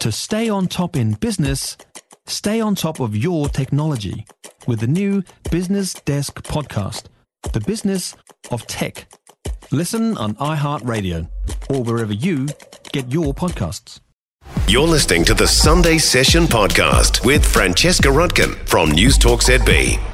[0.00, 1.76] To stay on top in business,
[2.26, 4.24] stay on top of your technology
[4.66, 7.04] with the new Business Desk podcast,
[7.52, 8.16] The Business
[8.50, 9.12] of Tech.
[9.70, 11.28] Listen on iHeartRadio
[11.68, 12.48] or wherever you
[12.92, 14.00] get your podcasts.
[14.66, 20.09] You're listening to the Sunday Session podcast with Francesca Rudkin from News Talk ZB.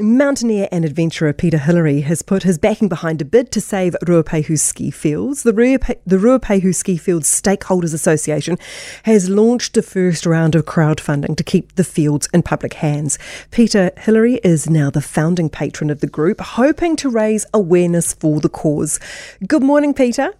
[0.00, 4.58] Mountaineer and adventurer Peter Hillary has put his backing behind a bid to save Ruapehu
[4.58, 5.42] ski fields.
[5.42, 8.56] The, Ruape- the Ruapehu Ski Fields Stakeholders Association
[9.02, 13.18] has launched the first round of crowdfunding to keep the fields in public hands.
[13.50, 18.40] Peter Hillary is now the founding patron of the group, hoping to raise awareness for
[18.40, 18.98] the cause.
[19.46, 20.32] Good morning, Peter.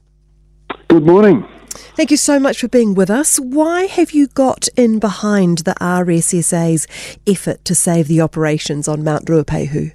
[0.88, 1.46] Good morning.
[1.70, 3.38] Thank you so much for being with us.
[3.38, 6.86] Why have you got in behind the RSSA's
[7.26, 9.92] effort to save the operations on Mount Ruapehu?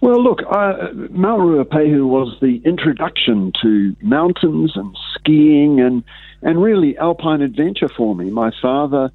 [0.00, 6.02] Well, look, uh, Mount Ruapehu was the introduction to mountains and skiing and,
[6.42, 8.30] and really alpine adventure for me.
[8.30, 9.12] My father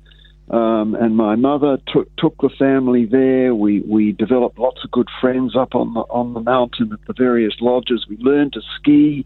[0.49, 3.53] um, and my mother took took the family there.
[3.53, 7.13] We we developed lots of good friends up on the on the mountain at the
[7.13, 8.05] various lodges.
[8.07, 9.25] We learned to ski.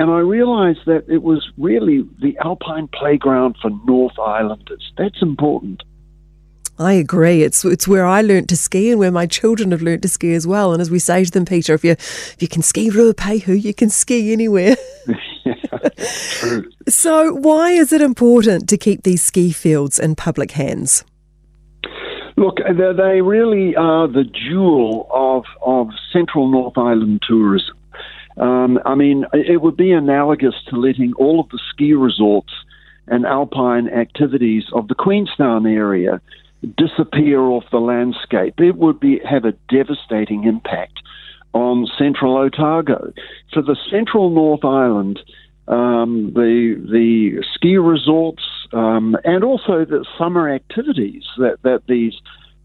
[0.00, 4.94] And I realized that it was really the alpine playground for North Islanders.
[4.96, 5.82] That's important.
[6.78, 7.42] I agree.
[7.42, 10.32] It's it's where I learnt to ski and where my children have learnt to ski
[10.32, 10.72] as well.
[10.72, 13.74] And as we say to them, Peter, if you if you can ski Ruapehu, you
[13.74, 14.74] can ski anywhere.
[15.44, 15.54] yeah,
[16.30, 16.70] true.
[16.88, 21.04] So why is it important to keep these ski fields in public hands?
[22.38, 27.76] Look, they really are the jewel of of Central North Island tourism.
[28.36, 32.52] Um, I mean, it would be analogous to letting all of the ski resorts
[33.06, 36.20] and alpine activities of the Queenstown area
[36.76, 38.54] disappear off the landscape.
[38.58, 41.00] It would be have a devastating impact
[41.52, 43.12] on central Otago.
[43.52, 45.20] For the central North Island,
[45.66, 48.42] um, the the ski resorts
[48.72, 52.14] um, and also the summer activities that, that these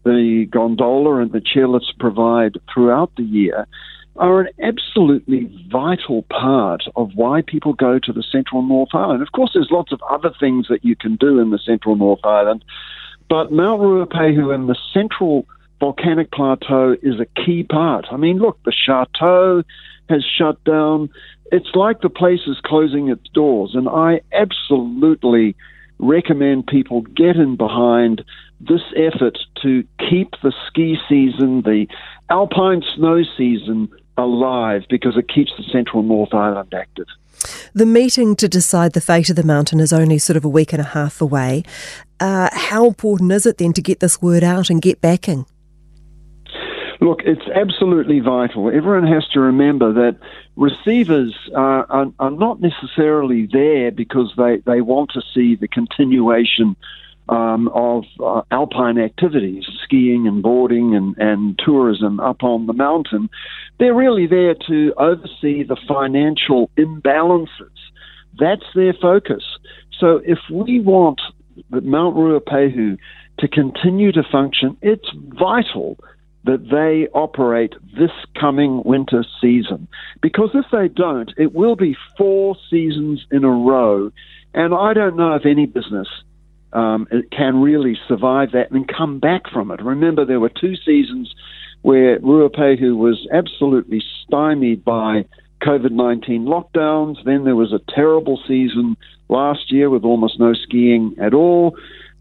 [0.04, 3.66] the gondola and the chairlifts provide throughout the year
[4.18, 9.22] are an absolutely vital part of why people go to the Central North Island.
[9.22, 12.24] Of course, there's lots of other things that you can do in the Central North
[12.24, 12.64] Island,
[13.28, 15.46] but Mount Ruapehu and the Central
[15.80, 18.06] Volcanic Plateau is a key part.
[18.10, 19.62] I mean, look, the chateau
[20.08, 21.10] has shut down.
[21.52, 25.56] It's like the place is closing its doors, and I absolutely
[25.98, 28.24] recommend people get in behind
[28.60, 31.86] this effort to keep the ski season, the
[32.30, 37.06] alpine snow season alive because it keeps the central North Island active.
[37.74, 40.72] The meeting to decide the fate of the mountain is only sort of a week
[40.72, 41.64] and a half away.
[42.18, 45.46] Uh, how important is it then to get this word out and get backing?
[47.00, 48.68] Look, it's absolutely vital.
[48.68, 50.18] Everyone has to remember that
[50.56, 56.74] receivers are, are, are not necessarily there because they, they want to see the continuation
[57.28, 63.28] um, of uh, alpine activities, skiing and boarding and, and tourism up on the mountain.
[63.78, 67.76] They're really there to oversee the financial imbalances.
[68.38, 69.44] That's their focus.
[69.98, 71.20] So if we want
[71.70, 72.98] Mount Ruapehu
[73.38, 75.98] to continue to function, it's vital
[76.44, 79.88] that they operate this coming winter season.
[80.22, 84.12] Because if they don't, it will be four seasons in a row.
[84.54, 86.08] And I don't know if any business
[86.76, 89.82] um, can really survive that and come back from it.
[89.82, 91.34] Remember, there were two seasons
[91.80, 95.24] where Ruapehu was absolutely stymied by
[95.62, 97.16] COVID 19 lockdowns.
[97.24, 98.96] Then there was a terrible season
[99.28, 101.78] last year with almost no skiing at all.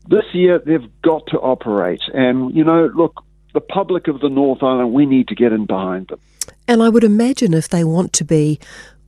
[0.07, 2.01] This year, they've got to operate.
[2.13, 3.23] And, you know, look,
[3.53, 6.19] the public of the North Island, we need to get in behind them.
[6.67, 8.59] And I would imagine if they want to be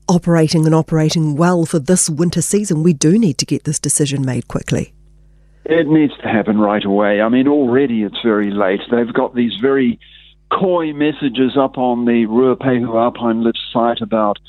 [0.10, 4.26] operating and operating well for this winter season, we do need to get this decision
[4.26, 4.94] made quickly.
[5.70, 7.20] It needs to happen right away.
[7.20, 8.80] I mean, already it's very late.
[8.90, 10.00] They've got these very
[10.50, 14.40] coy messages up on the Ruapehu Alpine Lift site about,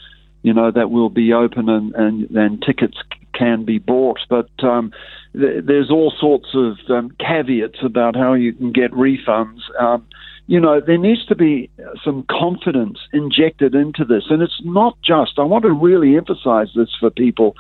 [0.43, 2.97] you know, that will be open and, and, and tickets
[3.34, 4.21] can be bought.
[4.31, 4.93] But um,
[5.33, 9.59] th- there's all sorts of um, caveats about how you can get refunds.
[9.81, 10.06] Um,
[10.47, 11.69] you know, there needs to be
[12.05, 14.26] some confidence injected into this.
[14.31, 17.56] And it's not just, I want to really emphasize this for people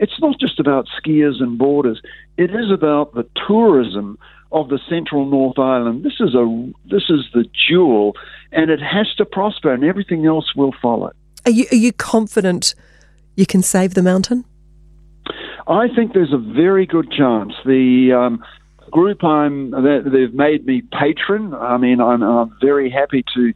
[0.00, 2.00] it's not just about skiers and boarders.
[2.38, 4.18] It is about the tourism
[4.50, 6.02] of the central North Island.
[6.02, 8.16] This is a this is the jewel,
[8.50, 11.12] and it has to prosper, and everything else will follow.
[11.44, 12.74] Are you are you confident
[13.36, 14.44] you can save the mountain?
[15.68, 17.52] I think there's a very good chance.
[17.64, 18.42] The um,
[18.90, 21.54] group I'm they've made me patron.
[21.54, 23.52] I mean, I'm, I'm very happy to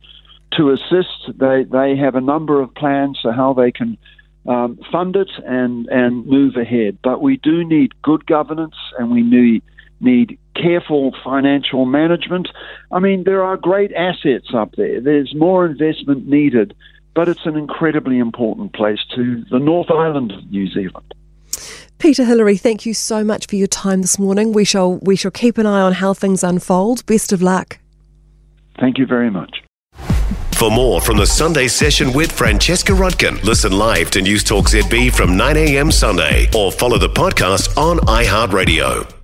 [0.58, 1.38] to assist.
[1.38, 3.96] They they have a number of plans for how they can
[4.46, 6.98] um, fund it and, and move ahead.
[7.02, 9.62] But we do need good governance and we need,
[10.00, 12.48] need careful financial management.
[12.92, 15.00] I mean, there are great assets up there.
[15.00, 16.74] There's more investment needed,
[17.14, 21.14] but it's an incredibly important place to the North Island of New Zealand.
[21.98, 24.52] Peter Hillary, thank you so much for your time this morning.
[24.52, 27.06] We shall we shall keep an eye on how things unfold.
[27.06, 27.78] Best of luck.
[28.78, 29.63] Thank you very much.
[30.64, 35.12] For more from the Sunday session with Francesca Rudkin, listen live to News Talk ZB
[35.14, 39.23] from 9am Sunday or follow the podcast on iHeartRadio.